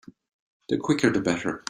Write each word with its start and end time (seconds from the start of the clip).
The 0.69 0.77
quicker 0.79 1.11
the 1.11 1.21
better. 1.21 1.59